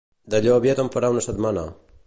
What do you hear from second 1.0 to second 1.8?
una setmana.